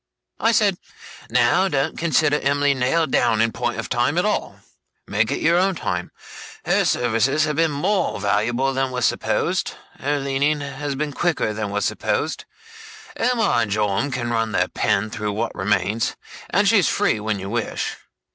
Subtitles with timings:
[0.39, 0.79] I said,
[1.29, 4.59] "Now, don't consider Em'ly nailed down in point of time, at all.
[5.05, 6.09] Make it your own time.
[6.65, 11.69] Her services have been more valuable than was supposed; her learning has been quicker than
[11.69, 12.45] was supposed;
[13.19, 16.15] Omer and Joram can run their pen through what remains;
[16.49, 17.95] and she's free when you wish.